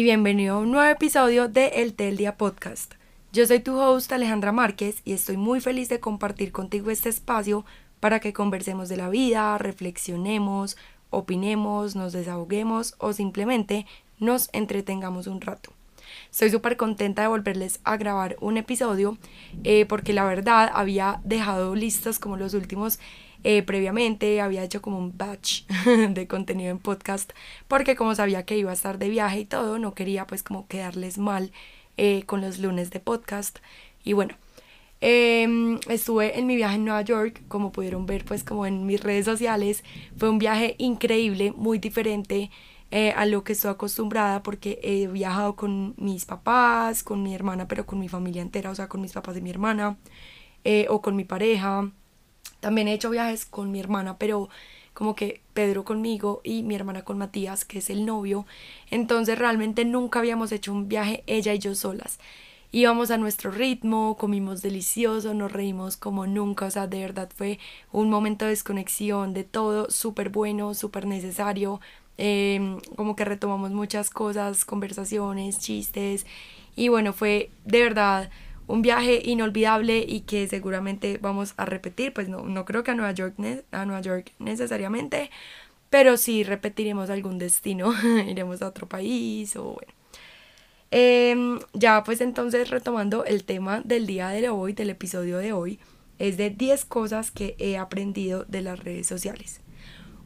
[0.00, 2.94] Y bienvenido a un nuevo episodio de El Tel Día Podcast.
[3.34, 7.66] Yo soy tu host Alejandra Márquez y estoy muy feliz de compartir contigo este espacio
[8.00, 10.78] para que conversemos de la vida, reflexionemos,
[11.10, 13.84] opinemos, nos desahoguemos o simplemente
[14.18, 15.70] nos entretengamos un rato.
[16.32, 19.18] Estoy súper contenta de volverles a grabar un episodio
[19.64, 22.98] eh, porque la verdad había dejado listos como los últimos
[23.42, 25.62] eh, previamente había hecho como un batch
[26.10, 27.32] de contenido en podcast
[27.68, 30.66] porque como sabía que iba a estar de viaje y todo, no quería pues como
[30.66, 31.52] quedarles mal
[31.96, 33.58] eh, con los lunes de podcast.
[34.04, 34.34] Y bueno,
[35.00, 39.02] em, estuve en mi viaje en Nueva York, como pudieron ver pues como en mis
[39.02, 39.84] redes sociales.
[40.16, 42.50] Fue un viaje increíble, muy diferente
[42.90, 47.68] eh, a lo que estoy acostumbrada porque he viajado con mis papás, con mi hermana,
[47.68, 49.96] pero con mi familia entera, o sea, con mis papás y mi hermana,
[50.88, 51.90] o con mi pareja
[52.60, 54.48] también he hecho viajes con mi hermana, pero
[54.92, 58.46] como que Pedro conmigo y mi hermana con Matías, que es el novio.
[58.90, 62.18] Entonces realmente nunca habíamos hecho un viaje ella y yo solas.
[62.72, 67.58] Íbamos a nuestro ritmo, comimos delicioso, nos reímos como nunca, o sea, de verdad fue
[67.90, 71.80] un momento de desconexión de todo, súper bueno, súper necesario,
[72.16, 76.26] em, como que retomamos muchas cosas, conversaciones, chistes,
[76.76, 78.30] y bueno, fue de verdad
[78.70, 82.94] un viaje inolvidable y que seguramente vamos a repetir, pues no, no creo que a
[82.94, 83.34] Nueva York,
[83.72, 85.30] a Nueva York necesariamente,
[85.90, 87.92] pero sí repetiremos algún destino,
[88.28, 89.92] iremos a otro país o bueno.
[90.92, 95.78] Em, ya pues entonces retomando el tema del día de hoy, del episodio de hoy,
[96.18, 99.60] es de 10 cosas que he aprendido de las redes sociales.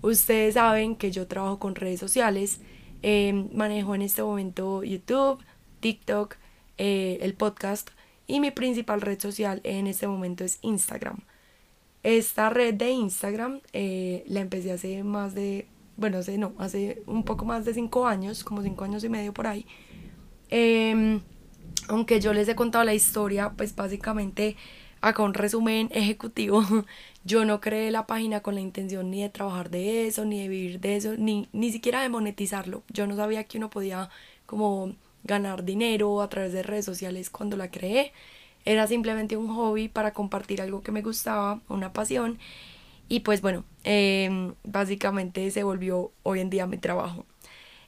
[0.03, 2.61] Ustedes saben que yo trabajo con redes sociales,
[3.03, 5.43] em, manejo en este momento YouTube,
[5.81, 6.37] TikTok,
[6.79, 7.91] eh, el podcast,
[8.27, 11.21] y mi principal red social en este momento es Instagram.
[12.03, 17.25] Esta red de Instagram eh, la empecé hace más de, bueno, hace, no, hace un
[17.25, 19.67] poco más de cinco años, como cinco años y medio por ahí.
[20.51, 21.21] Em,
[21.89, 24.57] aunque yo les he contado la historia, pues básicamente
[25.01, 26.63] acá un resumen ejecutivo.
[27.27, 30.49] Yo no creé la página con la intención ni de trabajar de eso, ni de
[30.49, 32.83] vivir de eso, ni, ni siquiera de monetizarlo.
[32.93, 34.11] Yo no sabía que uno podía
[34.45, 38.13] como ganar dinero a través de redes sociales cuando la creé.
[38.65, 42.39] Era simplemente un hobby para compartir algo que me gustaba, una pasión.
[43.09, 47.27] Y pues bueno, em, básicamente se volvió hoy en día mi trabajo.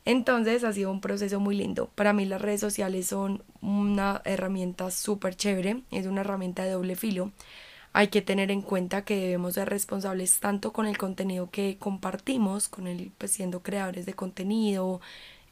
[0.04, 1.90] Entonces ha sido un proceso muy lindo.
[1.94, 6.96] Para mí las redes sociales son una herramienta súper chévere, es una herramienta de doble
[6.96, 7.32] filo.
[7.92, 12.68] Hay que tener en cuenta que debemos ser responsables tanto con el contenido que compartimos,
[12.68, 15.00] con el, pues siendo creadores de contenido,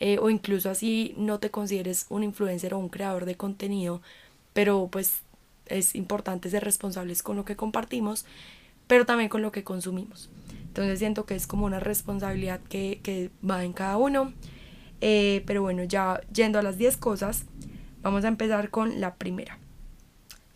[0.00, 4.02] eh, o incluso así no te consideres un influencer o un creador de contenido,
[4.52, 5.20] pero pues
[5.66, 8.26] es importante ser responsables con lo que compartimos,
[8.86, 10.30] pero también con lo que consumimos.
[10.66, 14.32] Entonces siento que es como una responsabilidad que, que va en cada uno.
[15.00, 17.44] Eh, pero bueno, ya yendo a las 10 cosas,
[18.02, 19.58] vamos a empezar con la primera.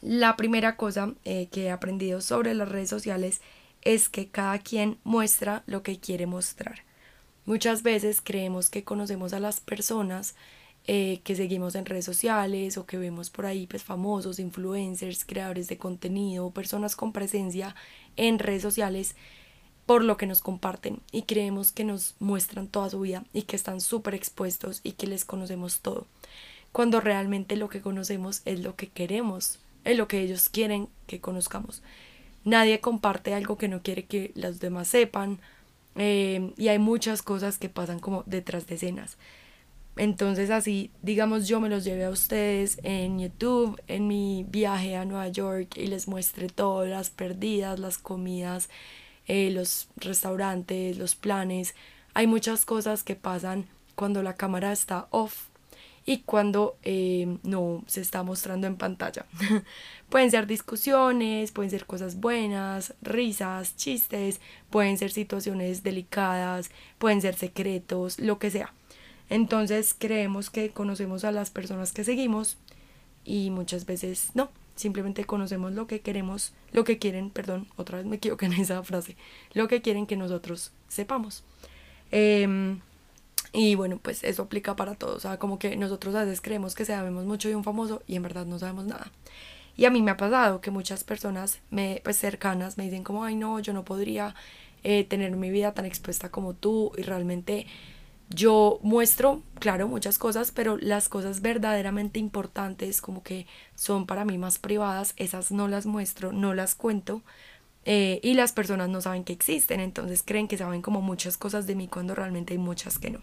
[0.01, 3.41] La primera cosa eh, que he aprendido sobre las redes sociales
[3.83, 6.88] es que cada quien muestra lo que quiere mostrar.
[7.49, 10.35] Muchas veces creemos que conocemos a las personas
[10.87, 15.67] eh, que seguimos en redes sociales o que vemos por ahí pues famosos, influencers, creadores
[15.67, 17.75] de contenido, personas con presencia
[18.19, 19.17] en redes sociales
[19.87, 23.57] por lo que nos comparten y creemos que nos muestran toda su vida y que
[23.57, 26.07] están súper expuestos y que les conocemos todo.
[26.71, 31.23] Cuando realmente lo que conocemos es lo que queremos, es lo que ellos quieren que
[31.23, 31.83] conozcamos.
[32.45, 35.41] Nadie comparte algo que no quiere que los demás sepan
[35.99, 39.19] Em, y hay muchas cosas que pasan como detrás de escenas.
[39.97, 45.05] Entonces así, digamos, yo me los llevé a ustedes en YouTube, en mi viaje a
[45.05, 48.71] Nueva York y les muestre todas las perdidas, las comidas,
[49.27, 51.75] eh, los restaurantes, los planes.
[52.15, 53.67] Hay muchas cosas que pasan
[53.97, 55.48] cuando la cámara está off
[56.09, 59.27] y cuando eh, no se está mostrando en pantalla.
[60.09, 64.41] pueden ser discusiones, pueden ser cosas buenas, risas, chistes,
[64.71, 68.73] pueden ser situaciones delicadas, pueden ser secretos, lo que sea.
[69.29, 72.57] Entonces creemos que conocemos a las personas que seguimos
[73.27, 78.07] y muchas veces no, simplemente conocemos lo que queremos, lo que quieren, perdón, otra vez
[78.07, 79.15] me equivoqué en esa frase,
[79.53, 81.45] lo que quieren que nosotros sepamos.
[82.11, 82.81] Em,
[83.53, 85.17] y bueno, pues eso aplica para todos.
[85.17, 88.17] O sea, como que nosotros a veces creemos que sabemos mucho de un famoso y
[88.17, 89.11] en verdad no sabemos nada.
[89.77, 93.25] Y a mí me ha pasado que muchas personas me, pues cercanas me dicen como,
[93.25, 94.35] ay no, yo no podría
[94.83, 96.93] eh, tener mi vida tan expuesta como tú.
[96.99, 97.67] Y realmente
[98.29, 104.37] yo muestro, claro, muchas cosas, pero las cosas verdaderamente importantes, como que son para mí
[104.37, 107.23] más privadas, esas no las muestro, no las cuento.
[107.85, 111.67] Eh, y las personas no saben que existen, entonces creen que saben como muchas cosas
[111.67, 113.21] de mí cuando realmente hay muchas que no.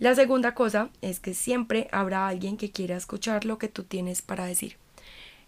[0.00, 4.22] La segunda cosa es que siempre habrá alguien que quiera escuchar lo que tú tienes
[4.22, 4.78] para decir.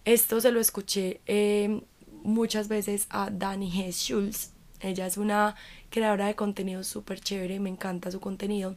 [0.04, 1.80] Esto se lo escuché eh,
[2.22, 4.52] muchas veces a Dani Hess Schultz.
[4.80, 5.56] Ella es una
[5.88, 8.76] creadora de contenido súper chévere, me encanta su contenido.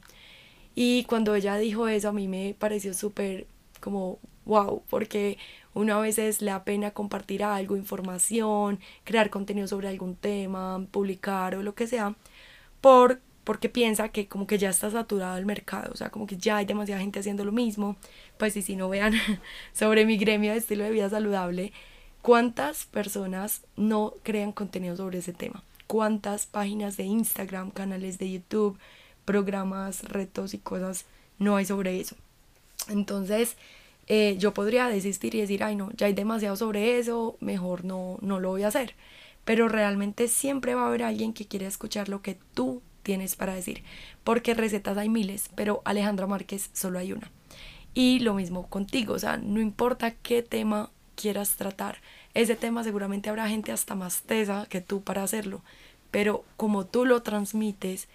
[0.75, 3.45] Y cuando ella dijo eso a mí me pareció súper
[3.81, 5.37] como wow, porque
[5.73, 11.55] uno a veces le da pena compartir algo, información, crear contenido sobre algún tema, publicar
[11.55, 12.15] o lo que sea,
[12.79, 16.35] por, porque piensa que como que ya está saturado el mercado, o sea, como que
[16.35, 17.95] ya hay demasiada gente haciendo lo mismo.
[18.37, 19.13] Pues y si no vean
[19.73, 21.71] sobre mi gremio de estilo de vida saludable,
[22.21, 25.63] ¿cuántas personas no crean contenido sobre ese tema?
[25.87, 28.79] ¿Cuántas páginas de Instagram, canales de YouTube,
[29.25, 31.05] programas, retos y cosas
[31.37, 32.15] no hay sobre eso?
[32.89, 33.57] Entonces,
[34.07, 38.17] eh, yo podría desistir y decir, ay no, ya hay demasiado sobre eso, mejor no,
[38.21, 38.95] no lo voy a hacer.
[39.45, 43.53] Pero realmente siempre va a haber alguien que quiere escuchar lo que tú tienes para
[43.53, 43.83] decir.
[44.25, 47.31] Porque recetas hay miles, pero Alejandra Márquez solo hay una.
[47.93, 51.99] Y lo mismo contigo, o sea, no importa qué tema quieras tratar,
[52.33, 55.61] ese tema seguramente habrá gente hasta más tesa que tú para hacerlo,
[56.11, 58.09] pero como tú lo transmites,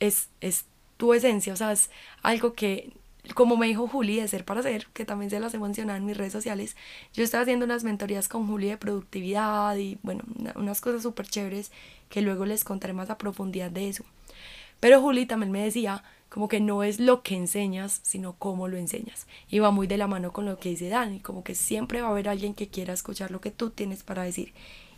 [0.00, 0.64] es, es
[0.96, 1.90] tu esencia, o sea, es
[2.22, 2.92] algo que
[3.34, 6.06] como me dijo Juli de Ser para Ser, que también se las he mencionado en
[6.06, 6.76] mis redes sociales,
[7.12, 10.24] yo estaba haciendo unas mentorías con Juli de productividad y bueno,
[10.54, 11.72] unas cosas súper chéveres
[12.08, 14.04] que luego les contaré más a profundidad de eso.
[14.80, 18.76] Pero Juli también me decía como que no es lo que enseñas, sino cómo lo
[18.76, 19.26] enseñas.
[19.48, 22.08] Y va muy de la mano con lo que dice Dani, como que siempre va
[22.08, 24.52] a haber alguien que quiera escuchar lo que tú tienes para decir.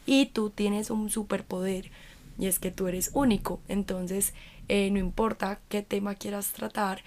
[0.07, 1.91] Y tú tienes un superpoder,
[2.39, 3.61] y es que tú eres único.
[3.69, 4.33] Entonces,
[4.69, 7.03] eh, no importa qué tema quieras tratar,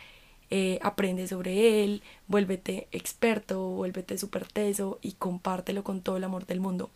[0.51, 6.45] eh, aprende sobre él, vuélvete experto, vuélvete súper teso y compártelo con todo el amor
[6.45, 6.91] del mundo.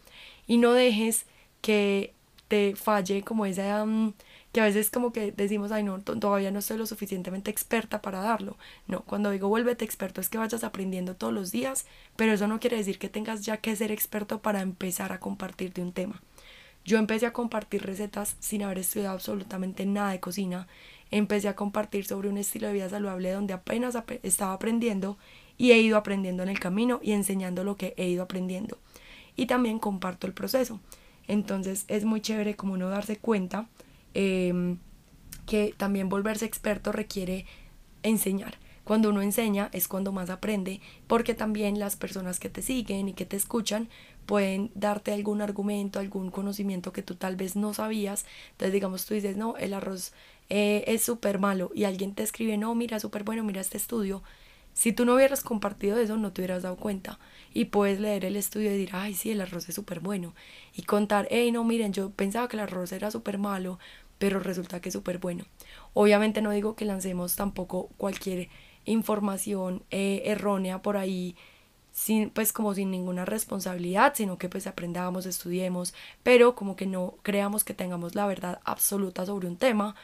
[0.45, 1.25] Y no dejes
[1.61, 2.13] que
[2.47, 3.85] te falle como esa...
[3.85, 4.13] Mm,
[4.51, 8.21] que a veces como que decimos, ay no, todavía no soy lo suficientemente experta para
[8.21, 8.57] darlo.
[8.87, 11.85] No, cuando digo vuélvete experto es que vayas aprendiendo todos los días,
[12.15, 15.81] pero eso no quiere decir que tengas ya que ser experto para empezar a compartirte
[15.81, 16.21] un tema.
[16.85, 20.67] Yo empecé a compartir recetas sin haber estudiado absolutamente nada de cocina
[21.17, 25.17] empecé a compartir sobre un estilo de vida saludable donde apenas estaba aprendiendo
[25.57, 28.77] y he ido aprendiendo en el camino y enseñando lo que he ido aprendiendo.
[29.37, 30.79] Y también comparto el proceso.
[31.27, 33.67] Entonces es muy chévere como uno darse cuenta
[34.13, 34.77] em,
[35.45, 37.45] que también volverse experto requiere
[38.03, 38.57] enseñar.
[38.83, 43.13] Cuando uno enseña es cuando más aprende, porque también las personas que te siguen y
[43.13, 43.89] que te escuchan
[44.27, 48.25] pueden darte algún argumento, algún conocimiento que tú tal vez no sabías.
[48.51, 50.13] Entonces, digamos, tú dices, no, el arroz
[50.49, 54.23] eh, es súper malo y alguien te escribe, no, mira, súper bueno, mira este estudio.
[54.73, 57.17] Si tú no hubieras compartido eso, no te hubieras dado cuenta.
[57.53, 60.35] Y puedes leer el estudio y decir, ay, sí, el arroz es súper bueno.
[60.75, 63.79] Y contar, hey, no, miren, yo pensaba que el arroz era súper malo,
[64.17, 65.45] pero resulta que es súper bueno.
[65.93, 68.49] Obviamente no digo que lancemos tampoco cualquier
[68.85, 71.35] información eh, errónea por ahí
[71.91, 75.93] sin pues como sin ninguna responsabilidad sino que pues aprendamos estudiemos
[76.23, 79.95] pero como que no creamos que tengamos la verdad absoluta sobre un tema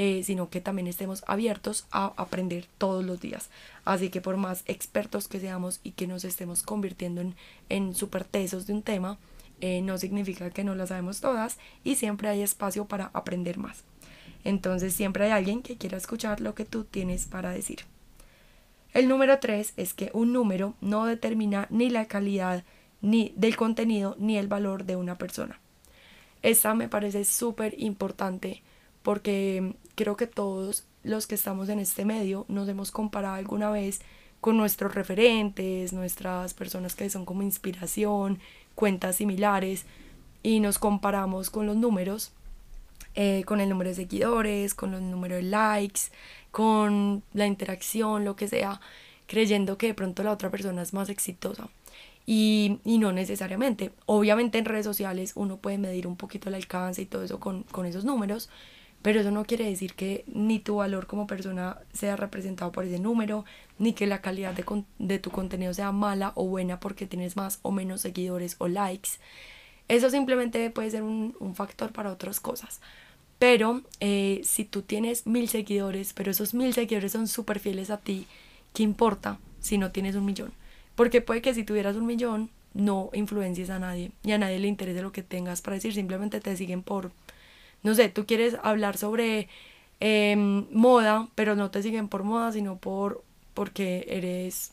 [0.00, 3.50] eh, sino que también estemos abiertos a aprender todos los días.
[3.84, 7.34] Así que por más expertos que seamos y que nos estemos convirtiendo en,
[7.68, 7.92] en
[8.30, 9.18] tesos de un tema
[9.60, 13.82] eh, no significa que no lo sabemos todas y siempre hay espacio para aprender más.
[14.44, 17.80] Entonces siempre hay alguien que quiera escuchar lo que tú tienes para decir.
[18.94, 22.62] El número tres es que un número no determina ni la calidad
[23.00, 25.58] ni del contenido ni el valor de una persona.
[26.42, 28.62] Esta me parece súper importante
[29.02, 34.00] porque creo que todos los que estamos en este medio nos hemos comparado alguna vez
[34.40, 38.38] con nuestros referentes, nuestras personas que son como inspiración,
[38.74, 39.84] cuentas similares
[40.42, 42.32] y nos comparamos con los números,
[43.14, 46.02] eh, con el número de seguidores, con los números de likes,
[46.50, 48.80] con la interacción, lo que sea,
[49.26, 51.68] creyendo que de pronto la otra persona es más exitosa.
[52.26, 53.90] Y, y, no necesariamente.
[54.04, 57.62] Obviamente en redes sociales uno puede medir un poquito el alcance y todo eso con,
[57.64, 58.50] con esos números,
[59.02, 62.98] pero eso no quiere decir que ni tu valor como persona sea representado por ese
[62.98, 63.44] número,
[63.78, 64.64] ni que la calidad de,
[64.98, 69.10] de tu contenido sea mala o buena porque tienes más o menos seguidores o likes.
[69.88, 72.80] Eso simplemente puede ser un, un factor para otras cosas.
[73.38, 77.98] Pero eh, si tú tienes mil seguidores, pero esos mil seguidores son súper fieles a
[77.98, 78.26] ti,
[78.74, 80.52] ¿qué importa si no tienes un millón?
[80.96, 84.68] Porque puede que si tuvieras un millón no influencies a nadie y a nadie le
[84.68, 87.12] interese lo que tengas para decir, simplemente te siguen por,
[87.82, 89.48] no sé, tú quieres hablar sobre
[90.00, 94.72] em, moda, pero no te siguen por moda, sino por porque eres,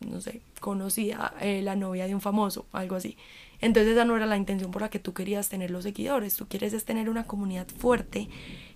[0.00, 3.16] no sé, conocida, eh, la novia de un famoso, algo así.
[3.60, 6.36] Entonces esa no era la intención por la que tú querías tener los seguidores.
[6.36, 8.28] Tú quieres es tener una comunidad fuerte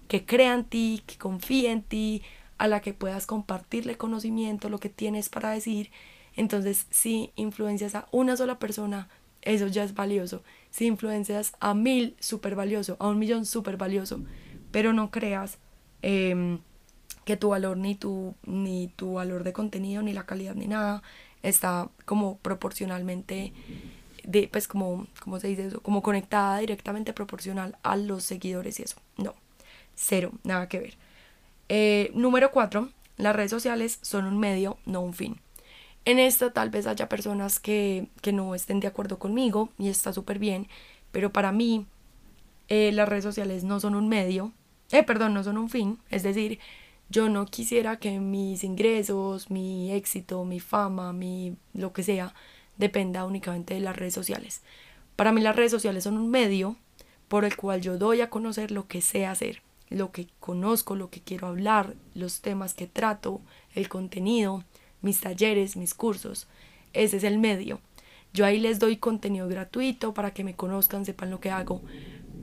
[0.09, 2.23] que crea en ti, que confíe en ti,
[2.59, 5.91] a la que puedas compartirle conocimiento, lo que tienes para decir.
[6.37, 9.09] Entonces, si influencias a una sola persona,
[9.43, 10.43] eso ya es valioso.
[10.73, 14.21] Si influencias a mil, súper valioso, a un millón, súper valioso.
[14.71, 15.59] Pero no creas
[16.01, 16.59] em,
[17.25, 21.03] que tu valor, ni tu, ni tu valor de contenido, ni la calidad, ni nada,
[21.43, 23.53] está como proporcionalmente
[24.25, 28.85] de pues como como se dice eso como conectada directamente proporcional a los seguidores y
[28.85, 28.97] eso.
[29.17, 29.35] No
[29.95, 30.95] cero nada que ver.
[31.69, 35.41] Eh, número cuatro las redes sociales son un medio no un fin
[36.05, 40.13] en esto tal vez haya personas que, que no estén de acuerdo conmigo y está
[40.13, 40.69] súper bien,
[41.13, 41.87] pero para mí
[42.69, 44.53] eh, las redes sociales no son un medio,
[44.91, 46.59] eh, perdón, no son un fin, es decir,
[47.09, 52.35] yo no quisiera que mis ingresos, mi éxito, mi fama, mi lo que sea,
[52.79, 54.63] dependa únicamente de las redes sociales.
[55.17, 56.77] Para mí las redes sociales son un medio
[57.29, 61.11] por el cual yo doy a conocer lo que sé hacer, lo que conozco, lo
[61.11, 63.41] que quiero hablar, los temas que trato,
[63.75, 64.65] el contenido,
[65.03, 66.47] mis talleres, mis cursos.
[66.93, 67.81] Ese es el medio.
[68.33, 71.83] Yo ahí les doy contenido gratuito para que me conozcan, sepan lo que hago,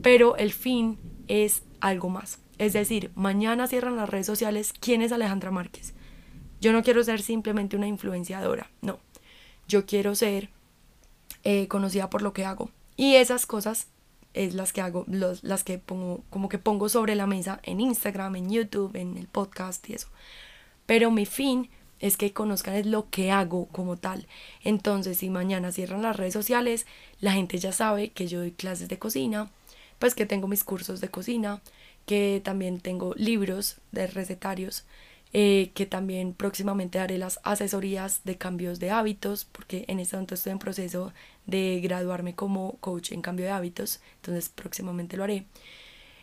[0.02, 2.38] pero el fin es algo más.
[2.58, 4.72] Es decir, mañana cierran las redes sociales.
[4.78, 5.94] ¿Quién es Alejandra Márquez?
[6.60, 9.00] Yo no quiero ser simplemente una influenciadora, no.
[9.66, 10.50] Yo quiero ser
[11.42, 12.70] eh, conocida por lo que hago.
[12.96, 13.88] Y esas cosas
[14.34, 18.36] es las que hago, las que pongo, como que pongo sobre la mesa en Instagram,
[18.36, 20.08] en YouTube, en el podcast y eso.
[20.86, 24.26] Pero mi fin es que conozcan es lo que hago como tal.
[24.64, 26.86] Entonces, si mañana cierran las redes sociales,
[27.20, 29.50] la gente ya sabe que yo doy clases de cocina,
[29.98, 31.60] pues que tengo mis cursos de cocina,
[32.06, 34.84] que también tengo libros de recetarios,
[35.32, 40.34] eh, que también próximamente haré las asesorías de cambios de hábitos, porque en este momento
[40.34, 41.12] estoy en proceso
[41.46, 45.46] de graduarme como coach en cambio de hábitos, entonces próximamente lo haré.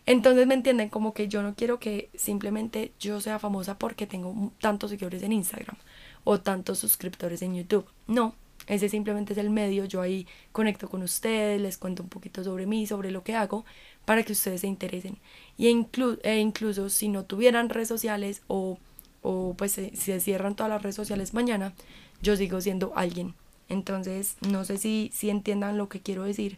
[0.07, 4.53] Entonces me entienden como que yo no quiero que simplemente yo sea famosa porque tengo
[4.61, 5.75] tantos seguidores en Instagram
[6.23, 7.85] o tantos suscriptores en YouTube.
[8.07, 8.33] No,
[8.67, 9.83] ese simplemente es el medio.
[9.83, 13.65] Yo ahí conecto con ustedes, les cuento un poquito sobre mí, sobre lo que hago,
[14.05, 15.17] para que ustedes se interesen.
[15.57, 18.77] Y e incluso si no tuvieran redes sociales o,
[19.21, 21.73] o pues si se cierran todas las redes sociales mañana,
[22.21, 23.33] yo sigo siendo alguien.
[23.67, 26.57] Entonces, no sé si, si entiendan lo que quiero decir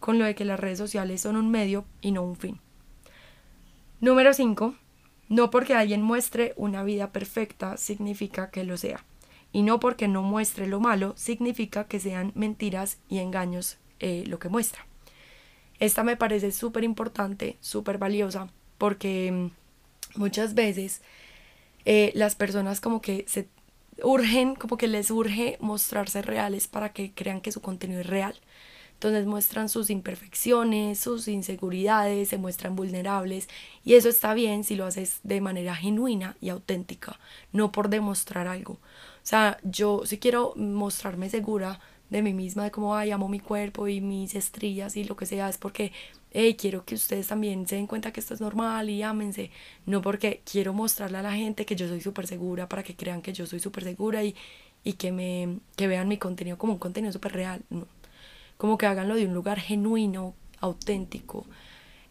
[0.00, 2.60] con lo de que las redes sociales son un medio y no un fin.
[4.00, 4.76] Número 5.
[5.28, 9.04] No porque alguien muestre una vida perfecta significa que lo sea.
[9.52, 14.38] Y no porque no muestre lo malo significa que sean mentiras y engaños eh, lo
[14.38, 14.86] que muestra.
[15.80, 19.50] Esta me parece súper importante, súper valiosa, porque mm,
[20.20, 21.02] muchas veces
[21.84, 23.48] eh, las personas como que se
[24.04, 28.36] urgen, como que les urge mostrarse reales para que crean que su contenido es real.
[28.98, 33.48] Entonces muestran sus imperfecciones, sus inseguridades, se muestran vulnerables
[33.84, 37.20] y eso está bien si lo haces de manera genuina y auténtica,
[37.52, 38.72] no por demostrar algo.
[38.72, 38.80] O
[39.22, 41.78] sea, yo si quiero mostrarme segura
[42.10, 45.48] de mí misma, de cómo, amo mi cuerpo y mis estrías y lo que sea,
[45.48, 45.92] es porque,
[46.32, 49.52] hey, quiero que ustedes también se den cuenta que esto es normal y ámense,
[49.86, 53.22] no porque quiero mostrarle a la gente que yo soy súper segura para que crean
[53.22, 54.34] que yo soy súper segura y,
[54.82, 57.86] y que, me, que vean mi contenido como un contenido súper real, no
[58.58, 61.46] como que háganlo de un lugar genuino, auténtico.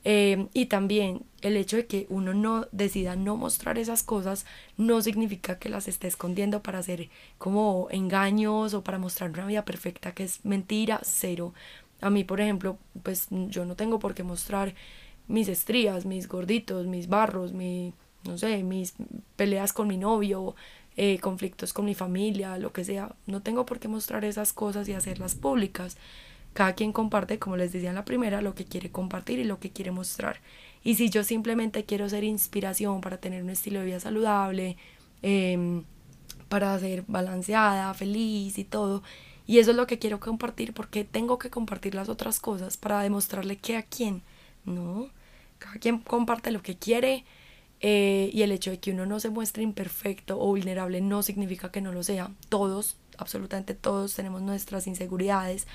[0.04, 4.46] Eh, y también el hecho de que uno no decida no mostrar esas cosas
[4.78, 9.66] no significa que las esté escondiendo para hacer como engaños o para mostrar una vida
[9.66, 11.54] perfecta que es mentira, cero.
[12.00, 14.74] A mí, por ejemplo, pues yo no tengo por qué mostrar
[15.28, 18.94] mis estrías, mis gorditos, mis barros, mi, no sé, mis
[19.36, 20.56] peleas con mi novio,
[20.96, 23.16] eh, conflictos con mi familia, lo que sea.
[23.26, 25.98] No tengo por qué mostrar esas cosas y hacerlas públicas.
[26.58, 29.60] Cada quien comparte, como les decía en la primera, lo que quiere compartir y lo
[29.60, 30.40] que quiere mostrar.
[30.84, 34.76] Y si yo simplemente quiero ser inspiración para tener un estilo de vida saludable,
[35.22, 35.84] em,
[36.50, 39.04] para ser balanceada, feliz y todo,
[39.46, 43.02] y eso es lo que quiero compartir porque tengo que compartir las otras cosas para
[43.02, 44.24] demostrarle que a quién,
[44.66, 45.10] ¿no?
[45.60, 47.24] Cada quien comparte lo que quiere
[47.82, 51.72] eh, y el hecho de que uno no se muestre imperfecto o vulnerable no significa
[51.72, 52.32] que no lo sea.
[52.50, 55.68] Todos, absolutamente todos tenemos nuestras inseguridades,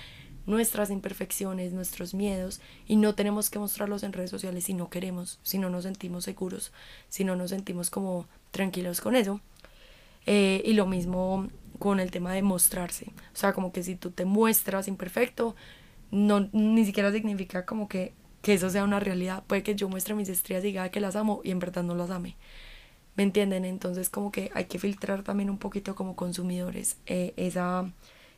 [0.47, 5.39] nuestras imperfecciones, nuestros miedos y no tenemos que mostrarlos en redes sociales si no queremos,
[5.43, 6.73] si no nos sentimos seguros,
[7.09, 9.41] si no nos sentimos como tranquilos con eso.
[10.27, 13.07] Eh, y lo mismo con el tema de mostrarse.
[13.35, 15.57] O sea, como que si tú te muestras imperfecto,
[16.11, 19.43] no, ni siquiera significa como que, que eso sea una realidad.
[19.47, 21.95] Puede que yo muestre mis estrellas y diga que las amo y en verdad no
[21.95, 22.37] las ame.
[23.17, 23.65] ¿Me entienden?
[23.65, 27.91] Entonces como que hay que filtrar también un poquito como consumidores eh, esa,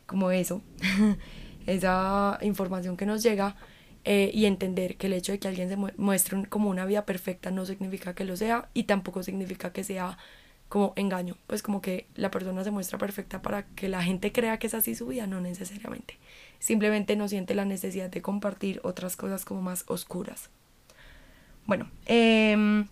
[0.05, 0.61] como eso.
[1.65, 3.55] esa información que nos llega
[4.03, 7.49] eh, y entender que el hecho de que alguien se muestre como una vida perfecta
[7.51, 10.17] no significa que lo sea y tampoco significa que sea
[10.69, 14.57] como engaño, pues como que la persona se muestra perfecta para que la gente crea
[14.57, 16.17] que es así su vida, no necesariamente.
[16.59, 20.49] Simplemente no siente la necesidad de compartir otras cosas como más oscuras.
[21.65, 22.87] Bueno, em,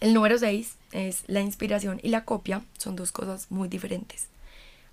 [0.00, 4.28] el número 6 es la inspiración y la copia, son dos cosas muy diferentes.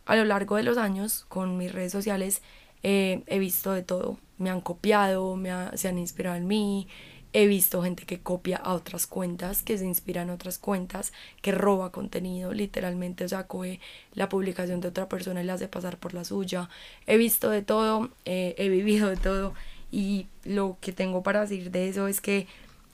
[0.06, 2.42] A lo largo de los años, con mis redes sociales,
[2.84, 4.18] eh, he visto de todo.
[4.38, 6.88] Me han copiado, me se han inspirado en mí,
[7.34, 11.54] He visto gente que copia a otras cuentas, que se inspira en otras cuentas, que
[11.54, 13.80] roba contenido, literalmente, o sea, coge
[14.14, 16.70] la publicación de otra persona y la hace pasar por la suya.
[17.08, 19.54] He visto de todo, eh, he vivido de todo
[19.92, 22.48] y lo que tengo para decir de eso es que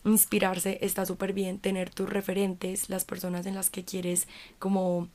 [0.05, 4.27] inspirarse está súper bien, tener tus referentes, las personas en las que quieres
[4.59, 5.07] como,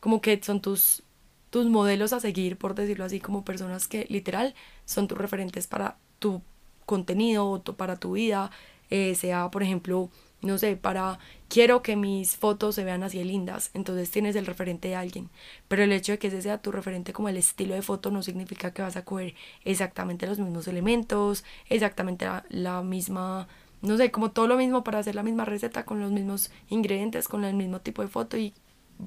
[0.00, 1.02] como que son tus,
[1.50, 4.54] tus modelos a seguir, por decirlo así, como personas que literal
[4.84, 6.42] son tus referentes para tu
[6.86, 8.50] contenido o para tu vida,
[8.90, 10.10] eh, sea, por ejemplo,
[10.42, 14.88] no sé, para quiero que mis fotos se vean así lindas, entonces tienes el referente
[14.88, 15.30] de alguien,
[15.68, 18.22] pero el hecho de que ese sea tu referente como el estilo de foto no
[18.22, 23.48] significa que vas a coger exactamente los mismos elementos, exactamente la, misma,
[23.82, 27.28] no sé, como todo lo mismo para hacer la misma receta con los mismos ingredientes,
[27.28, 28.54] con el mismo tipo de foto y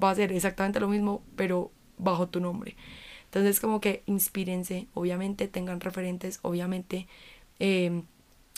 [0.02, 2.76] va a ser exactamente lo mismo, pero bajo tu nombre.
[3.26, 7.08] Entonces como que inspírense, obviamente tengan referentes, obviamente
[7.58, 8.02] eh,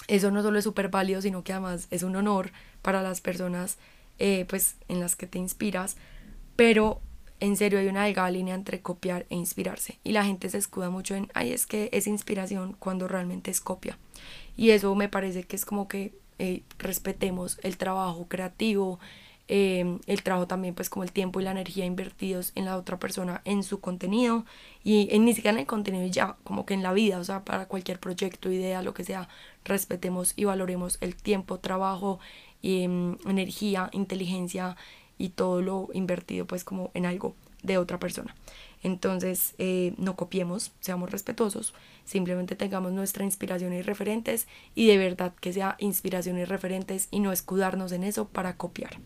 [0.09, 2.53] eso no solo es súper válido, sino que además es un honor
[2.83, 3.79] para las personas
[4.19, 5.97] eh, pues, en las que te inspiras,
[6.55, 7.01] pero
[7.41, 10.91] en serio hay una delgada línea entre copiar e inspirarse y la gente se escuda
[10.91, 13.99] mucho en, ay, es que es inspiración cuando realmente es copia.
[14.57, 18.99] Y eso me parece que es como que eh, respetemos el trabajo creativo,
[19.49, 22.99] Em, el trabajo también pues como el tiempo y la energía invertidos en la otra
[22.99, 24.45] persona en su contenido
[24.83, 27.45] y en, ni siquiera en el contenido ya como que en la vida o sea
[27.45, 29.29] para cualquier proyecto idea lo que sea
[29.65, 32.19] respetemos y valoremos el tiempo trabajo
[32.65, 34.77] em, energía inteligencia
[35.17, 38.35] y todo lo invertido pues como en algo de otra persona.
[38.83, 41.73] Entonces eh, no copiemos seamos respetuosos
[42.05, 47.21] simplemente tengamos nuestra inspiración y referentes y de verdad que sea inspiración y referentes y
[47.21, 48.99] no escudarnos en eso para copiar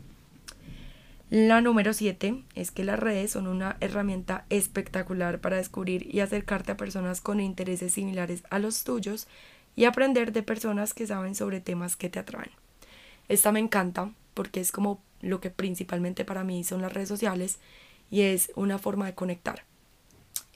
[1.30, 6.72] la número 7 es que las redes son una herramienta espectacular para descubrir y acercarte
[6.72, 9.28] a personas con intereses similares a los tuyos
[9.76, 12.50] y aprender de personas que saben sobre temas que te atraen.
[13.28, 17.60] Esta me encanta porque es como lo que principalmente para mí son las redes sociales
[18.10, 19.64] y es una forma de conectar.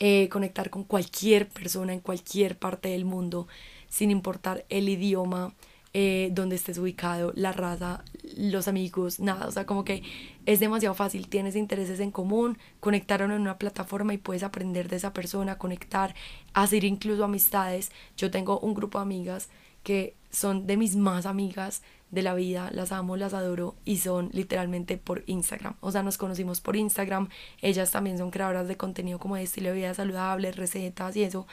[0.01, 3.47] Eh, conectar con cualquier persona en cualquier parte del mundo
[3.89, 5.55] sin importar el idioma,
[5.97, 8.03] eh, donde estés ubicado, la raza,
[8.37, 10.03] los amigos, nada, o sea, como que
[10.45, 14.97] es demasiado fácil, tienes intereses en común, conectaron en una plataforma y puedes aprender de
[14.97, 16.15] esa persona, conectar,
[16.53, 17.93] hacer incluso amistades.
[18.17, 19.49] Yo tengo un grupo de amigas
[19.85, 24.31] que son de mis más amigas de la vida, las amo, las adoro y son
[24.33, 25.75] literalmente por Instagram.
[25.81, 27.29] O sea, nos conocimos por Instagram,
[27.63, 31.47] ellas también son creadoras de contenido como de estilo de vida saludable, recetas y eso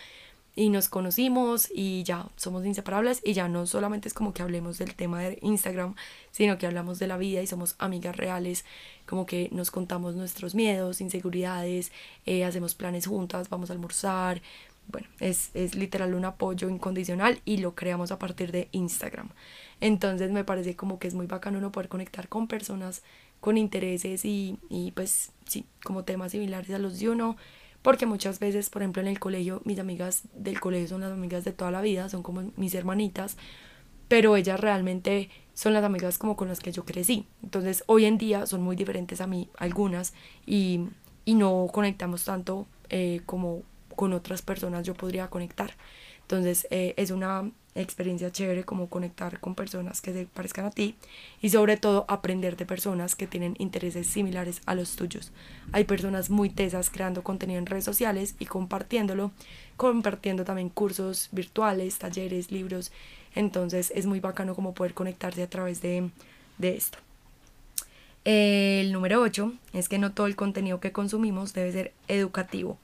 [0.56, 4.78] y nos conocimos y ya somos inseparables y ya no solamente es como que hablemos
[4.78, 5.96] del tema de Instagram,
[6.32, 8.66] sino que hablamos de la vida y somos amigas reales,
[9.06, 11.92] como que nos contamos nuestros miedos, inseguridades,
[12.26, 14.42] eh, hacemos planes juntas, vamos a almorzar,
[14.88, 19.30] bueno, es, es literal un apoyo incondicional y lo creamos a partir de Instagram.
[19.80, 23.04] Entonces me parece como que es muy bacano uno poder conectar con personas
[23.40, 27.38] con intereses y, y pues sí, como temas similares a los de uno
[27.82, 31.44] porque muchas veces, por ejemplo, en el colegio, mis amigas del colegio son las amigas
[31.44, 33.38] de toda la vida, son como mis hermanitas,
[34.08, 37.28] pero ellas realmente son las amigas como con las que yo crecí.
[37.44, 40.14] Entonces, hoy en día son muy diferentes a mí, algunas,
[40.46, 40.82] y,
[41.26, 43.64] y no conectamos tanto eh, como
[43.96, 45.76] con otras personas yo podría conectar.
[46.22, 50.96] Entonces, eh, es una experiencia chévere como conectar con personas que se parezcan a ti
[51.42, 55.32] y sobre todo aprender de personas que tienen intereses similares a los tuyos.
[55.72, 59.32] Hay personas muy tesas creando contenido en redes sociales y compartiéndolo,
[59.78, 62.92] compartiendo también cursos virtuales, talleres, libros.
[63.36, 66.10] Entonces es muy bacano como poder conectarse a través de,
[66.58, 66.98] de esto.
[68.24, 72.78] El número 8 es que no todo el contenido que consumimos debe ser educativo,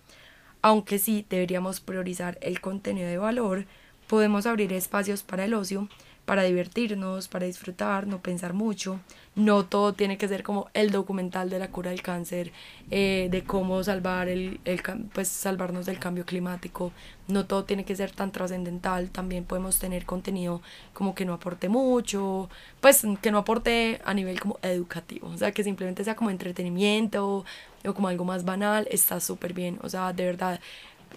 [0.64, 3.66] aunque sí deberíamos priorizar el contenido de valor
[4.08, 5.90] Podemos abrir espacios para el ocio,
[6.28, 9.00] para divertirnos, para disfrutar, no pensar mucho.
[9.36, 12.52] No todo tiene que ser como el documental de la cura del cáncer,
[12.92, 14.82] eh, de cómo salvar el, el,
[15.14, 16.92] pues salvarnos del cambio climático.
[17.30, 19.10] No todo tiene que ser tan trascendental.
[19.10, 20.62] También podemos tener contenido
[20.94, 22.50] como que no aporte mucho,
[22.82, 25.30] pues que no aporte a nivel como educativo.
[25.30, 27.46] O sea, que simplemente sea como entretenimiento
[27.86, 28.86] o como algo más banal.
[28.92, 29.80] Está súper bien.
[29.82, 30.60] O sea, de verdad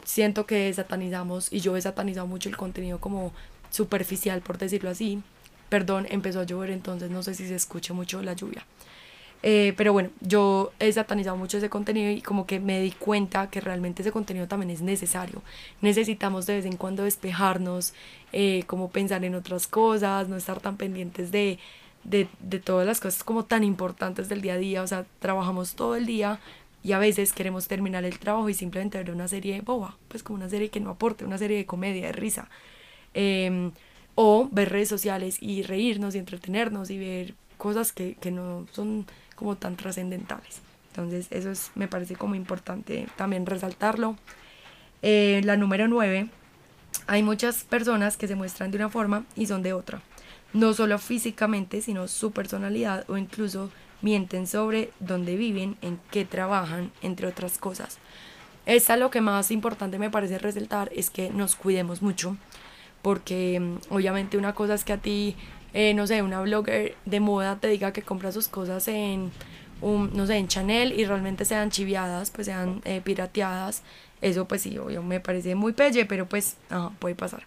[0.04, 3.32] siento que satanizamos y yo he satanizado mucho el contenido como
[3.70, 5.22] superficial, por decirlo así.
[5.68, 8.64] Perdón, empezó a llover, entonces no sé si se escucha mucho la lluvia.
[9.42, 13.48] Eh, pero bueno, yo he satanizado mucho ese contenido y como que me di cuenta
[13.48, 15.42] que realmente ese contenido también es necesario.
[15.80, 17.94] Necesitamos de vez en cuando despejarnos,
[18.32, 21.58] eh, como pensar en otras cosas, no estar tan pendientes de,
[22.04, 24.82] de, de todas las cosas como tan importantes del día a día.
[24.82, 26.38] O sea, trabajamos todo el día
[26.82, 30.38] y a veces queremos terminar el trabajo y simplemente ver una serie boba, pues como
[30.38, 32.48] una serie que no aporte, una serie de comedia, de risa.
[33.14, 33.72] Em,
[34.14, 39.06] o ver redes sociales y reírnos y entretenernos y ver cosas que, que no son
[39.34, 40.60] como tan trascendentales.
[40.90, 44.16] Entonces eso es, me parece como importante también resaltarlo.
[45.02, 46.28] Eh, la número 9,
[47.06, 50.02] hay muchas personas que se muestran de una forma y son de otra.
[50.52, 53.70] No solo físicamente, sino su personalidad o incluso
[54.02, 57.98] mienten sobre dónde viven, en qué trabajan, entre otras cosas.
[58.66, 62.36] Esta lo que más importante me parece resaltar es que nos cuidemos mucho,
[63.02, 65.36] porque mm, obviamente una cosa es que a ti
[65.72, 69.30] eh, no sé, una blogger de moda te diga que compra sus cosas en,
[69.80, 73.82] un, no sé, en Chanel y realmente sean chiviadas, pues sean eh, pirateadas,
[74.20, 76.56] eso pues sí, obvio, me parece muy pelle, pero pues
[76.98, 77.44] puede pasar.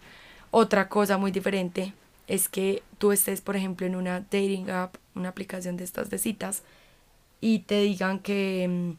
[0.51, 1.93] Otra cosa muy diferente
[2.27, 6.17] es que tú estés, por ejemplo, en una dating app, una aplicación de estas de
[6.17, 6.63] citas,
[7.41, 8.91] y te digan que, mm,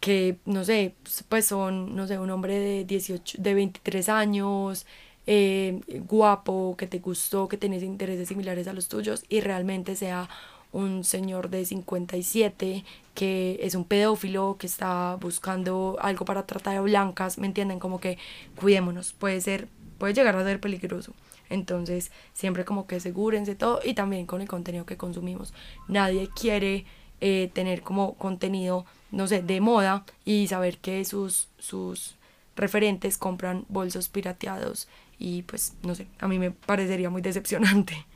[0.00, 0.94] que no sé,
[1.28, 4.86] pues son, no sé, un hombre de 18, de 23 años,
[5.26, 10.28] eh, guapo, que te gustó, que tenés intereses similares a los tuyos y realmente sea
[10.72, 16.80] un señor de 57 que es un pedófilo que está buscando algo para tratar de
[16.80, 17.78] blancas, ¿me entienden?
[17.78, 18.18] Como que
[18.56, 21.12] cuidémonos, puede ser, puede llegar a ser peligroso.
[21.50, 25.52] Entonces, siempre como que asegúrense todo y también con el contenido que consumimos.
[25.88, 26.86] Nadie quiere
[27.20, 32.16] eh, tener como contenido, no sé, de moda y saber que sus, sus
[32.56, 38.06] referentes compran bolsos pirateados y pues no sé, a mí me parecería muy decepcionante.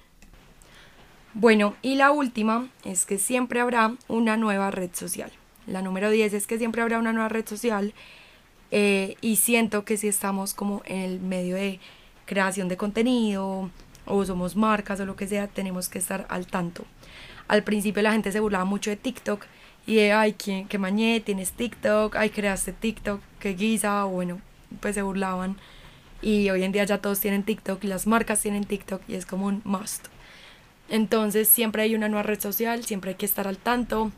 [1.35, 5.31] Bueno, y la última es que siempre habrá una nueva red social.
[5.67, 7.95] La número 10 es que siempre habrá una nueva red social
[8.71, 11.81] eh, y siento que si estamos como en el medio de
[12.29, 13.71] creación de contenido
[14.05, 16.85] o somos marcas o lo que sea, tenemos que estar al tanto.
[17.49, 19.47] Al principio la gente se burlaba mucho de TikTok
[19.87, 21.21] y de, ay, ¿qué, qué mañé?
[21.21, 22.15] ¿Tienes TikTok?
[22.17, 24.41] Ay, creaste TikTok, qué guisa, bueno,
[24.81, 25.57] pues se burlaban
[26.21, 29.47] y hoy en día ya todos tienen TikTok, las marcas tienen TikTok y es como
[29.47, 30.07] un must.
[30.91, 34.13] Entonces siempre hay una nueva red social, siempre hay que estar al tanto.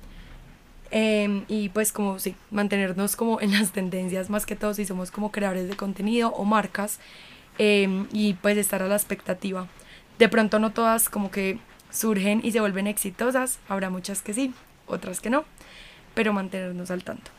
[0.92, 5.12] Em, y pues como sí, mantenernos como en las tendencias más que todo si somos
[5.12, 6.99] como creadores de contenido o marcas
[7.62, 9.68] em, y pues estar a la expectativa.
[10.18, 11.59] De pronto no todas como que
[11.90, 14.55] surgen y se vuelven exitosas, habrá muchas que sí,
[14.87, 15.44] otras que no,
[16.14, 17.31] pero mantenernos al tanto.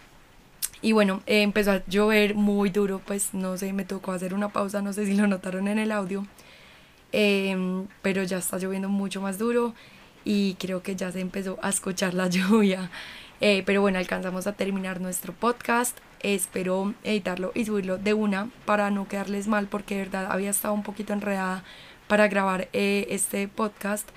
[0.83, 4.83] Y bueno, empezó a llover muy duro, pues no sé, me tocó hacer una pausa,
[4.83, 6.27] no sé si lo notaron en el audio,
[7.11, 9.73] em, pero ya está lloviendo mucho más duro
[10.23, 12.91] y creo que ya se empezó a escuchar la lluvia.
[13.41, 15.97] Eh, pero bueno, alcanzamos a terminar nuestro podcast.
[16.21, 20.73] Espero editarlo y subirlo de una para no quedarles mal porque de verdad había estado
[20.73, 21.63] un poquito enredada
[22.07, 24.07] para grabar eh, este podcast,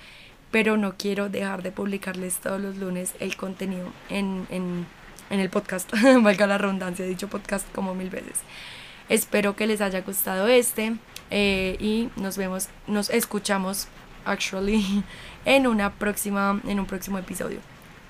[0.51, 4.85] pero no quiero dejar de publicarles todos los lunes el contenido en, en
[5.29, 8.41] en el podcast, valga la redundancia, he dicho podcast como mil veces.
[9.09, 10.95] Espero que les haya gustado este
[11.29, 13.87] eh, y nos vemos, nos escuchamos
[14.25, 15.03] actually
[15.45, 17.59] en una próxima, en un próximo episodio.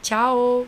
[0.01, 0.65] Chao.